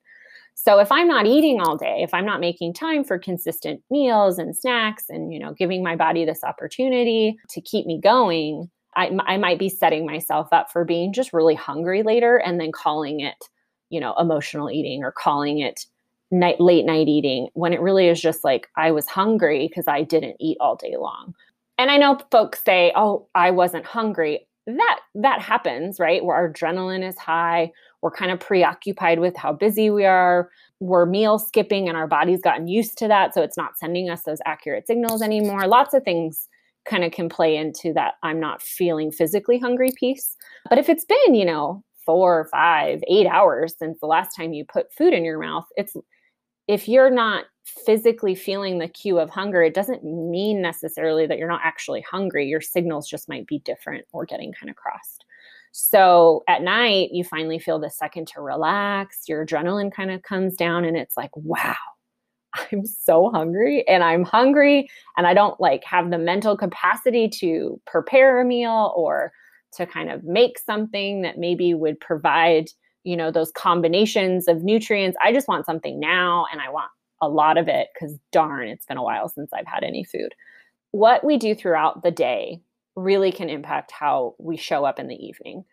so 0.56 0.80
if 0.80 0.92
i'm 0.92 1.08
not 1.08 1.25
eating 1.25 1.60
all 1.62 1.78
day 1.78 2.00
if 2.01 2.13
i'm 2.13 2.25
not 2.25 2.39
making 2.39 2.74
time 2.74 3.04
for 3.04 3.18
consistent 3.18 3.82
meals 3.89 4.38
and 4.38 4.56
snacks 4.56 5.06
and 5.10 5.34
you 5.34 5.39
know 5.39 5.54
giving 5.54 5.84
my 5.84 5.96
body 5.96 6.25
this 6.25 6.44
opportunity 6.44 7.38
to 7.50 7.62
keep 7.62 7.86
me 7.86 8.00
going 8.01 8.70
I, 8.96 9.16
I 9.28 9.38
might 9.38 9.60
be 9.60 9.70
setting 9.70 10.06
myself 10.06 10.50
up 10.51 10.72
for 10.72 10.84
being 10.84 11.13
just 11.13 11.32
really 11.32 11.54
hungry 11.54 12.01
later 12.01 12.38
and 12.38 12.60
then 12.60 12.72
calling 12.72 13.20
it 13.20 13.46
you 13.89 14.00
know 14.00 14.16
emotional 14.18 14.70
eating 14.70 15.04
or 15.04 15.12
calling 15.12 15.60
it 15.60 15.86
night 16.32 16.60
late 16.60 16.86
night 16.86 17.08
eating 17.08 17.50
when 17.54 17.74
it 17.74 17.82
really 17.82 18.08
is 18.08 18.22
just 18.22 18.44
like 18.44 18.68
I 18.75 18.92
was 18.92 19.08
hungry 19.08 19.68
because 19.68 19.88
I 19.88 20.04
didn't 20.04 20.38
eat 20.39 20.58
all 20.60 20.75
day 20.75 20.96
long. 20.98 21.34
And 21.79 21.89
I 21.89 21.98
know 21.98 22.19
folks 22.29 22.62
say, 22.63 22.91
"Oh, 22.95 23.27
I 23.33 23.51
wasn't 23.51 23.86
hungry." 23.86 24.45
That 24.67 25.00
that 25.15 25.41
happens, 25.41 25.98
right? 25.98 26.24
Where 26.24 26.36
our 26.36 26.51
adrenaline 26.51 27.07
is 27.07 27.17
high, 27.17 27.71
we're 28.01 28.12
kind 28.12 28.31
of 28.31 28.39
preoccupied 28.39 29.19
with 29.19 29.36
how 29.38 29.53
busy 29.53 29.89
we 29.89 30.05
are, 30.05 30.50
we're 30.81 31.05
meal 31.05 31.39
skipping 31.39 31.88
and 31.88 31.98
our 31.98 32.05
body's 32.05 32.41
gotten 32.41 32.67
used 32.67 32.98
to 33.00 33.07
that, 33.07 33.33
so 33.33 33.41
it's 33.41 33.57
not 33.57 33.77
sending 33.79 34.09
us 34.09 34.24
those 34.24 34.39
accurate 34.45 34.88
signals 34.88 35.21
anymore. 35.21 35.67
Lots 35.67 35.93
of 35.93 36.03
things 36.03 36.50
kind 36.86 37.03
of 37.05 37.12
can 37.13 37.29
play 37.29 37.55
into 37.55 37.93
that 37.93 38.15
I'm 38.24 38.39
not 38.41 38.62
feeling 38.62 39.12
physically 39.12 39.57
hungry 39.57 39.91
piece. 39.98 40.36
But 40.69 40.79
if 40.79 40.89
it's 40.89 41.05
been, 41.05 41.33
you 41.36 41.45
know, 41.45 41.83
four, 42.05 42.50
five, 42.51 43.01
eight 43.07 43.27
hours 43.27 43.75
since 43.77 44.00
the 44.00 44.07
last 44.07 44.36
time 44.36 44.51
you 44.53 44.65
put 44.65 44.93
food 44.98 45.13
in 45.13 45.24
your 45.24 45.39
mouth, 45.39 45.65
it's 45.77 45.95
if 46.69 46.88
you're 46.88 47.09
not 47.09 47.45
physically 47.65 48.35
feeling 48.35 48.77
the 48.77 48.88
cue 48.88 49.17
of 49.17 49.31
hunger, 49.31 49.63
it 49.63 49.73
doesn't 49.73 50.03
mean 50.03 50.61
necessarily 50.61 51.25
that 51.25 51.39
you're 51.39 51.47
not 51.47 51.61
actually 51.63 52.01
hungry. 52.01 52.47
Your 52.47 52.61
signals 52.61 53.09
just 53.09 53.27
might 53.27 53.47
be 53.47 53.57
different 53.65 54.05
or 54.11 54.23
getting 54.23 54.53
kind 54.53 54.69
of 54.69 54.75
crossed. 54.75 55.25
So 55.71 56.43
at 56.47 56.61
night, 56.61 57.09
you 57.11 57.23
finally 57.23 57.57
feel 57.57 57.79
the 57.79 57.89
second 57.89 58.27
to 58.29 58.41
relax, 58.41 59.27
your 59.27 59.43
adrenaline 59.43 59.91
kind 59.91 60.11
of 60.11 60.21
comes 60.21 60.55
down, 60.55 60.85
and 60.85 60.95
it's 60.95 61.17
like, 61.17 61.31
wow, 61.35 61.75
I'm 62.53 62.85
so 62.85 63.31
hungry 63.31 63.88
and 63.88 64.03
I'm 64.03 64.23
hungry 64.23 64.88
and 65.17 65.25
I 65.25 65.33
don't 65.33 65.59
like 65.59 65.83
have 65.85 66.11
the 66.11 66.19
mental 66.19 66.55
capacity 66.55 67.29
to 67.39 67.81
prepare 67.88 68.41
a 68.41 68.45
meal 68.45 68.93
or 68.95 69.31
to 69.73 69.88
kind 69.88 70.11
of 70.11 70.23
make 70.23 70.59
something 70.59 71.23
that 71.23 71.39
maybe 71.39 71.73
would 71.73 71.99
provide 71.99 72.69
you 73.10 73.18
know 73.18 73.32
those 73.32 73.51
combinations 73.51 74.48
of 74.48 74.63
nutrients. 74.63 75.18
I 75.24 75.34
just 75.34 75.48
want 75.48 75.66
something 75.66 76.00
now 76.00 76.46
and 76.51 76.62
i 76.62 76.70
want 76.70 76.92
a 77.22 77.28
lot 77.28 77.58
of 77.58 77.68
it 77.68 77.88
because 77.94 78.16
darn 78.32 78.68
it's 78.68 78.86
been 78.86 78.98
a 78.98 79.04
while 79.04 79.28
since 79.28 79.51
i've 79.51 79.66
had 79.66 79.84
any 79.84 80.04
food. 80.04 80.36
What 80.92 81.24
we 81.24 81.38
do 81.38 81.56
throughout 81.56 82.04
the 82.04 82.12
day 82.12 82.62
really 82.96 83.32
can 83.32 83.50
impact 83.50 83.92
how 83.92 84.36
we 84.38 84.58
show 84.58 84.86
up 84.86 85.00
in 85.00 85.08
the 85.08 85.16
evening. 85.16 85.66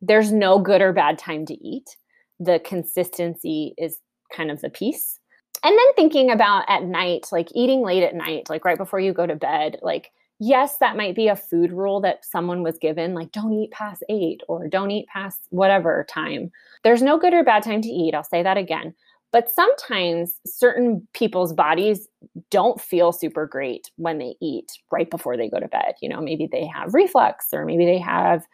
There's 0.00 0.32
no 0.32 0.58
good 0.58 0.80
or 0.80 0.92
bad 0.92 1.18
time 1.18 1.46
to 1.46 1.54
eat. 1.54 1.96
The 2.40 2.60
consistency 2.64 3.74
is 3.78 3.98
kind 4.34 4.50
of 4.50 4.60
the 4.60 4.70
piece. 4.70 5.18
And 5.62 5.76
then 5.76 5.94
thinking 5.94 6.30
about 6.30 6.64
at 6.68 6.84
night 6.84 7.26
like 7.30 7.48
eating 7.54 7.82
late 7.82 8.02
at 8.02 8.14
night 8.16 8.48
like 8.48 8.64
right 8.64 8.78
before 8.78 8.98
you 8.98 9.12
go 9.12 9.26
to 9.26 9.36
bed 9.36 9.78
like 9.82 10.10
yes, 10.40 10.78
that 10.78 10.96
might 10.96 11.14
be 11.14 11.28
a 11.28 11.36
food 11.36 11.70
rule 11.70 12.00
that 12.00 12.24
someone 12.24 12.62
was 12.62 12.78
given, 12.78 13.14
like 13.14 13.30
don't 13.30 13.52
eat 13.52 13.70
past 13.70 14.02
eight 14.08 14.40
or 14.48 14.66
don't 14.66 14.90
eat 14.90 15.06
past 15.06 15.46
whatever 15.50 16.04
time. 16.08 16.50
There's 16.82 17.02
no 17.02 17.18
good 17.18 17.34
or 17.34 17.44
bad 17.44 17.62
time 17.62 17.82
to 17.82 17.88
eat. 17.88 18.14
I'll 18.14 18.24
say 18.24 18.42
that 18.42 18.56
again. 18.56 18.94
But 19.32 19.50
sometimes 19.50 20.40
certain 20.44 21.06
people's 21.12 21.52
bodies 21.52 22.08
don't 22.50 22.80
feel 22.80 23.12
super 23.12 23.46
great 23.46 23.90
when 23.96 24.18
they 24.18 24.34
eat 24.40 24.72
right 24.90 25.08
before 25.08 25.36
they 25.36 25.48
go 25.48 25.60
to 25.60 25.68
bed. 25.68 25.94
You 26.00 26.08
know, 26.08 26.20
maybe 26.20 26.48
they 26.50 26.66
have 26.66 26.94
reflux 26.94 27.48
or 27.52 27.64
maybe 27.64 27.84
they 27.84 27.98
have, 27.98 28.44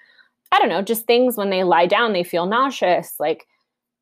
I 0.52 0.58
don't 0.58 0.68
know, 0.68 0.82
just 0.82 1.06
things 1.06 1.36
when 1.36 1.48
they 1.48 1.64
lie 1.64 1.86
down, 1.86 2.12
they 2.12 2.24
feel 2.24 2.44
nauseous. 2.44 3.14
Like 3.18 3.46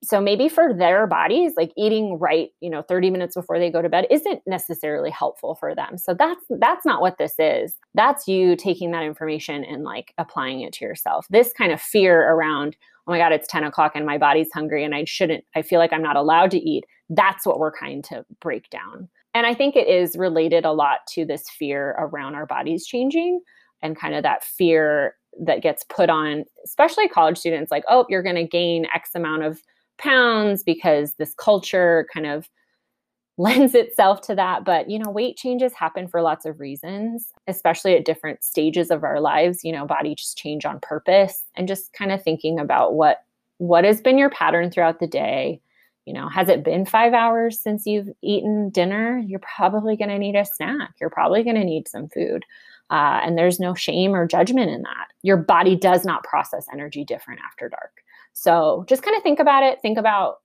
so 0.05 0.21
maybe 0.21 0.49
for 0.49 0.75
their 0.75 1.07
bodies 1.07 1.55
like 1.57 1.73
eating 1.77 2.19
right 2.19 2.51
you 2.61 2.69
know 2.69 2.83
30 2.83 3.11
minutes 3.11 3.35
before 3.35 3.59
they 3.59 3.71
go 3.71 3.81
to 3.81 3.89
bed 3.89 4.07
isn't 4.11 4.41
necessarily 4.47 5.11
helpful 5.11 5.55
for 5.55 5.75
them. 5.75 5.97
So 5.97 6.15
that's 6.15 6.45
that's 6.51 6.85
not 6.85 7.01
what 7.01 7.19
this 7.19 7.35
is. 7.39 7.77
That's 7.95 8.29
you 8.29 8.57
taking 8.57 8.91
that 8.91 9.03
information 9.03 9.65
and 9.65 9.83
like 9.83 10.13
applying 10.19 10.61
it 10.61 10.73
to 10.75 10.85
yourself. 10.85 11.27
This 11.31 11.53
kind 11.53 11.73
of 11.73 11.81
fear 11.81 12.31
around 12.31 12.77
oh 13.07 13.13
my 13.13 13.19
god 13.19 13.33
it's 13.33 13.49
10 13.49 13.65
o'clock 13.65 13.93
and 13.95 14.07
my 14.07 14.17
body's 14.19 14.49
hungry 14.55 14.83
and 14.83 14.95
i 14.95 15.05
shouldn't 15.05 15.45
i 15.55 15.61
feel 15.61 15.79
like 15.79 15.93
i'm 15.93 16.03
not 16.03 16.17
allowed 16.17 16.51
to 16.53 16.59
eat. 16.59 16.85
That's 17.11 17.47
what 17.47 17.59
we're 17.59 17.77
trying 17.77 18.03
to 18.03 18.25
break 18.41 18.69
down. 18.71 19.09
And 19.33 19.47
i 19.47 19.55
think 19.55 19.77
it 19.77 19.89
is 19.89 20.17
related 20.17 20.65
a 20.65 20.73
lot 20.73 21.01
to 21.15 21.25
this 21.25 21.49
fear 21.49 21.97
around 21.99 22.35
our 22.35 22.47
bodies 22.47 22.87
changing 22.87 23.41
and 23.83 23.99
kind 23.99 24.15
of 24.15 24.23
that 24.23 24.45
fear 24.45 25.17
that 25.45 25.63
gets 25.63 25.85
put 25.89 26.09
on 26.09 26.45
especially 26.65 27.09
college 27.09 27.37
students 27.37 27.71
like 27.71 27.85
oh 27.89 28.07
you're 28.09 28.23
going 28.23 28.37
to 28.37 28.47
gain 28.47 28.87
x 28.95 29.11
amount 29.15 29.43
of 29.43 29.61
pounds 29.99 30.63
because 30.63 31.15
this 31.15 31.35
culture 31.35 32.07
kind 32.13 32.27
of 32.27 32.49
lends 33.37 33.75
itself 33.75 34.21
to 34.21 34.33
that 34.33 34.65
but 34.65 34.89
you 34.89 34.97
know 34.97 35.11
weight 35.11 35.37
changes 35.37 35.73
happen 35.73 36.07
for 36.07 36.23
lots 36.23 36.47
of 36.47 36.61
reasons 36.61 37.33
especially 37.49 37.97
at 37.97 38.05
different 38.05 38.45
stages 38.45 38.93
of 38.93 39.03
our 39.03 39.21
lives 39.21 39.65
you 39.65 39.73
know 39.73 39.85
bodies 39.85 40.35
change 40.37 40.65
on 40.65 40.79
purpose 40.79 41.43
and 41.57 41.67
just 41.67 41.93
kind 41.95 42.13
of 42.13 42.23
thinking 42.23 42.61
about 42.61 42.95
what 42.95 43.25
what 43.59 43.85
has 43.85 44.01
been 44.01 44.19
your 44.19 44.31
pattern 44.31 44.71
throughout 44.71 45.01
the 45.01 45.07
day. 45.07 45.61
You 46.07 46.13
know 46.13 46.29
has 46.29 46.49
it 46.49 46.65
been 46.65 46.85
5 46.85 47.15
hours 47.15 47.59
since 47.59 47.87
you've 47.87 48.11
eaten 48.23 48.69
dinner? 48.71 49.19
You're 49.27 49.41
probably 49.57 49.97
going 49.97 50.11
to 50.11 50.19
need 50.19 50.37
a 50.37 50.45
snack. 50.45 50.91
You're 51.01 51.11
probably 51.11 51.43
going 51.43 51.57
to 51.57 51.65
need 51.65 51.89
some 51.89 52.09
food 52.09 52.45
uh, 52.91 53.21
and 53.23 53.39
there's 53.39 53.59
no 53.59 53.75
shame 53.75 54.15
or 54.15 54.27
judgment 54.27 54.71
in 54.71 54.83
that. 54.83 55.09
Your 55.23 55.39
body 55.39 55.77
does 55.77 56.05
not 56.05 56.23
process 56.25 56.67
energy 56.73 57.05
different 57.05 57.41
after 57.47 57.71
dark 57.71 58.03
so 58.35 58.85
just 58.89 59.03
kind 59.03 59.17
of 59.17 59.23
think 59.23 59.39
about 59.39 59.63
it, 59.63 59.79
think 59.81 59.97
about 59.97 60.37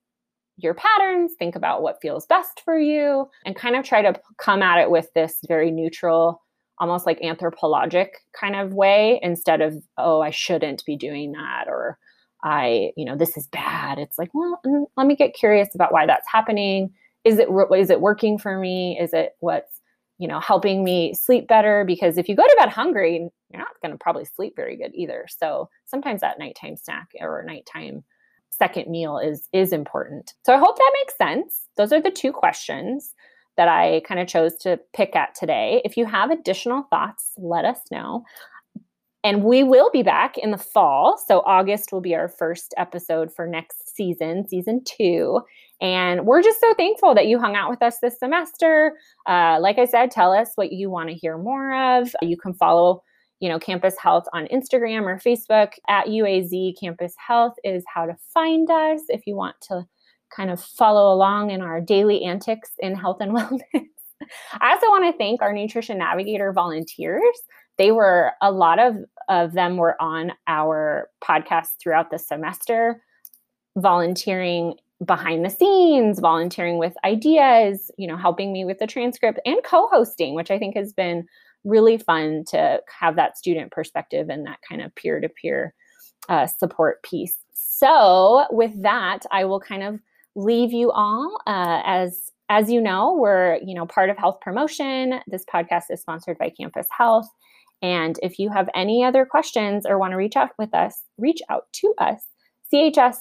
your 0.58 0.74
patterns, 0.74 1.34
think 1.38 1.56
about 1.56 1.82
what 1.82 2.00
feels 2.02 2.26
best 2.26 2.62
for 2.64 2.78
you, 2.78 3.28
and 3.46 3.56
kind 3.56 3.76
of 3.76 3.84
try 3.84 4.02
to 4.02 4.14
come 4.38 4.62
at 4.62 4.80
it 4.80 4.92
with 4.92 5.12
this 5.14 5.40
very 5.48 5.72
neutral, 5.72 6.42
almost 6.78 7.06
like 7.06 7.22
anthropologic 7.22 8.14
kind 8.40 8.56
of 8.56 8.74
way 8.74 9.20
instead 9.24 9.62
of, 9.62 9.84
oh, 9.98 10.22
I 10.22 10.30
shouldn't 10.30 10.86
be 10.86 10.96
doing 10.96 11.32
that 11.34 11.66
or 11.68 11.98
I, 12.44 12.92
you 12.96 13.06
know, 13.06 13.18
this 13.18 13.36
is 13.36 13.48
bad. 13.48 14.00
It's 14.00 14.18
like, 14.18 14.30
well, 14.34 14.62
mm, 14.66 14.86
let 14.96 15.08
me 15.08 15.16
get 15.16 15.34
curious 15.34 15.76
about 15.76 15.92
why 15.92 16.06
that's 16.06 16.28
happening. 16.32 16.92
Is 17.26 17.38
it 17.38 17.50
is 17.76 17.90
it 17.90 18.00
working 18.00 18.38
for 18.38 18.58
me? 18.58 18.98
Is 19.00 19.14
it 19.14 19.32
what's 19.40 19.79
you 20.20 20.28
know, 20.28 20.40
helping 20.40 20.84
me 20.84 21.14
sleep 21.14 21.48
better 21.48 21.84
because 21.86 22.18
if 22.18 22.30
you 22.30 22.36
go 22.36 22.44
to 22.44 22.56
bed 22.60 22.70
hungry, 22.70 23.30
you're 23.50 23.62
not 23.62 23.80
going 23.82 23.94
to 23.94 23.98
probably 23.98 24.26
sleep 24.26 24.54
very 24.56 24.76
good 24.76 24.92
either. 24.94 25.26
So 25.30 25.70
sometimes 25.86 26.22
that 26.22 26.38
nighttime 26.38 26.76
snack 26.76 27.08
or 27.20 27.44
nighttime 27.48 28.04
second 28.52 28.92
meal 28.92 29.18
is 29.18 29.48
is 29.54 29.72
important. 29.72 30.34
So 30.46 30.54
I 30.54 30.58
hope 30.58 30.78
that 30.78 30.92
makes 31.00 31.18
sense. 31.18 31.68
Those 31.78 31.94
are 31.94 32.02
the 32.02 32.12
two 32.12 32.34
questions 32.34 33.16
that 33.56 33.70
I 33.70 34.02
kind 34.08 34.20
of 34.20 34.28
chose 34.28 34.56
to 34.58 34.80
pick 34.94 35.16
at 35.16 35.36
today. 35.36 35.82
If 35.86 35.98
you 35.98 36.06
have 36.06 36.32
additional 36.32 36.84
thoughts, 36.90 37.32
let 37.38 37.66
us 37.66 37.80
know. 37.92 38.24
And 39.24 39.44
we 39.44 39.64
will 39.64 39.90
be 39.92 40.02
back 40.02 40.38
in 40.38 40.52
the 40.52 40.58
fall. 40.58 41.22
So 41.28 41.42
August 41.46 41.92
will 41.92 42.00
be 42.02 42.16
our 42.16 42.30
first 42.30 42.74
episode 42.78 43.34
for 43.34 43.46
next 43.46 43.94
season, 43.96 44.48
season 44.48 44.82
two. 44.86 45.42
And 45.82 46.26
we're 46.26 46.42
just 46.42 46.62
so 46.62 46.74
thankful 46.74 47.14
that 47.16 47.28
you 47.28 47.40
hung 47.40 47.56
out 47.56 47.70
with 47.70 47.82
us 47.82 48.00
this 48.00 48.18
semester. 48.18 48.94
Uh, 49.28 49.58
like 49.60 49.78
I 49.78 49.86
said, 49.86 50.12
tell 50.12 50.32
us 50.32 50.52
what 50.56 50.72
you 50.72 50.90
want 50.90 51.10
to 51.10 51.16
hear 51.16 51.38
more 51.38 52.00
of. 52.00 52.14
You 52.22 52.38
can 52.38 52.54
follow, 52.54 53.04
you 53.40 53.50
know, 53.50 53.60
Campus 53.60 53.96
Health 53.98 54.26
on 54.34 54.48
Instagram 54.48 55.04
or 55.04 55.18
Facebook 55.18 55.74
at 55.90 56.08
UAZ 56.08 56.80
Campus 56.80 57.14
Health 57.18 57.56
is 57.64 57.84
how 57.94 58.06
to 58.06 58.16
find 58.34 58.70
us 58.70 59.02
if 59.10 59.28
you 59.28 59.36
want 59.36 59.56
to 59.64 59.86
kind 60.34 60.50
of 60.50 60.62
follow 60.62 61.14
along 61.14 61.50
in 61.52 61.62
our 61.62 61.82
daily 61.82 62.24
antics 62.24 62.72
in 62.80 62.96
health 62.96 63.18
and 63.20 63.32
wellness. 63.36 63.86
I 64.60 64.74
also 64.74 64.88
want 64.88 65.12
to 65.12 65.18
thank 65.18 65.42
our 65.42 65.54
Nutrition 65.54 65.98
Navigator 65.98 66.52
volunteers. 66.52 67.24
They 67.80 67.92
were 67.92 68.34
a 68.42 68.52
lot 68.52 68.78
of 68.78 68.98
of 69.28 69.54
them 69.54 69.78
were 69.78 70.00
on 70.02 70.34
our 70.48 71.10
podcast 71.24 71.70
throughout 71.80 72.12
the 72.12 72.20
semester 72.20 73.02
volunteering 73.78 74.76
behind 75.06 75.46
the 75.46 75.50
scenes, 75.50 76.20
volunteering 76.20 76.78
with 76.78 76.94
ideas, 77.06 77.90
you 77.98 78.08
know, 78.08 78.18
helping 78.18 78.52
me 78.52 78.66
with 78.66 78.80
the 78.80 78.88
transcript 78.88 79.40
and 79.46 79.64
co-hosting, 79.64 80.36
which 80.36 80.52
I 80.52 80.60
think 80.60 80.76
has 80.76 80.92
been 80.92 81.26
really 81.64 81.98
fun 81.98 82.44
to 82.50 82.82
have 83.00 83.16
that 83.16 83.38
student 83.38 83.72
perspective 83.72 84.30
and 84.30 84.46
that 84.46 84.60
kind 84.68 84.82
of 84.82 84.94
peer-to-peer 84.96 85.74
uh, 86.28 86.48
support 86.48 87.02
piece. 87.04 87.38
So 87.54 88.46
with 88.50 88.82
that, 88.82 89.20
I 89.32 89.46
will 89.46 89.60
kind 89.60 89.84
of 89.84 90.00
leave 90.36 90.74
you 90.74 90.92
all 90.92 91.40
uh, 91.48 91.82
as 91.86 92.32
as 92.52 92.72
you 92.72 92.82
know, 92.82 93.14
we're 93.14 93.60
you 93.64 93.76
know 93.76 93.86
part 93.86 94.10
of 94.10 94.18
Health 94.18 94.40
Promotion. 94.42 95.22
This 95.28 95.46
podcast 95.46 95.84
is 95.92 96.02
sponsored 96.02 96.38
by 96.38 96.50
Campus 96.50 96.88
Health. 96.96 97.30
And 97.82 98.18
if 98.22 98.40
you 98.40 98.50
have 98.50 98.70
any 98.76 99.04
other 99.04 99.26
questions 99.26 99.86
or 99.86 99.98
want 99.98 100.12
to 100.12 100.18
reach 100.18 100.36
out 100.36 100.50
with 100.58 100.74
us, 100.74 101.04
reach 101.18 101.42
out 101.50 101.66
to 101.74 101.94
us. 101.98 102.24
CHS 102.74 103.18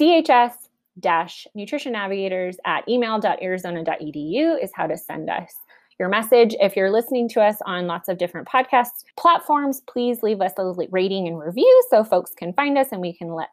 chs 0.00 1.46
nutrition 1.54 1.92
navigators 1.92 2.56
at 2.66 2.88
email.arizona.edu 2.88 4.62
is 4.62 4.70
how 4.74 4.86
to 4.86 4.96
send 4.96 5.30
us 5.30 5.54
your 5.98 6.08
message. 6.08 6.54
If 6.60 6.76
you're 6.76 6.90
listening 6.90 7.28
to 7.30 7.40
us 7.40 7.56
on 7.66 7.86
lots 7.86 8.08
of 8.08 8.18
different 8.18 8.48
podcast 8.48 8.90
platforms, 9.18 9.82
please 9.88 10.22
leave 10.22 10.40
us 10.40 10.52
a 10.58 10.72
rating 10.90 11.26
and 11.26 11.38
review 11.38 11.84
so 11.90 12.04
folks 12.04 12.32
can 12.36 12.52
find 12.52 12.78
us 12.78 12.88
and 12.92 13.00
we 13.00 13.12
can 13.12 13.34
let 13.34 13.48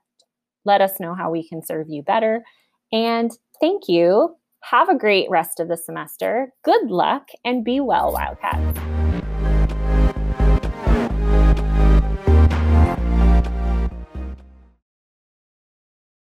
let 0.63 0.81
us 0.81 0.99
know 0.99 1.13
how 1.13 1.29
we 1.29 1.47
can 1.47 1.63
serve 1.63 1.87
you 1.89 2.01
better. 2.01 2.43
And 2.91 3.31
thank 3.61 3.83
you. 3.87 4.35
Have 4.63 4.89
a 4.89 4.97
great 4.97 5.29
rest 5.29 5.59
of 5.59 5.67
the 5.67 5.77
semester. 5.77 6.51
Good 6.63 6.89
luck 6.89 7.27
and 7.43 7.63
be 7.63 7.79
well, 7.79 8.11
Wildcats. 8.11 8.94